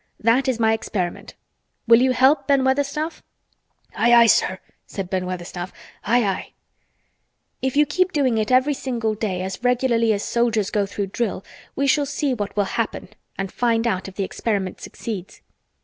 That 0.19 0.47
is 0.47 0.59
my 0.59 0.73
experiment 0.73 1.35
Will 1.87 2.01
you 2.01 2.11
help, 2.13 2.47
Ben 2.47 2.63
Weatherstaff?" 2.63 3.21
"Aye, 3.95 4.11
aye, 4.15 4.25
sir!" 4.25 4.57
said 4.87 5.11
Ben 5.11 5.27
Weatherstaff. 5.27 5.71
"Aye, 6.03 6.23
aye!" 6.25 6.51
"If 7.61 7.77
you 7.77 7.85
keep 7.85 8.11
doing 8.11 8.39
it 8.39 8.51
every 8.51 8.73
day 8.73 9.43
as 9.43 9.63
regularly 9.63 10.11
as 10.11 10.23
soldiers 10.23 10.71
go 10.71 10.87
through 10.87 11.05
drill 11.05 11.45
we 11.75 11.85
shall 11.85 12.07
see 12.07 12.33
what 12.33 12.57
will 12.57 12.63
happen 12.63 13.09
and 13.37 13.51
find 13.51 13.85
out 13.85 14.07
if 14.07 14.15
the 14.15 14.23
experiment 14.23 14.81
succeeds. 14.81 15.43